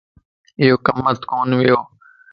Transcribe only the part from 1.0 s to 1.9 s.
ات ڪون ويو